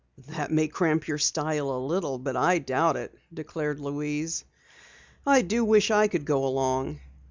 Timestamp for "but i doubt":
2.17-2.95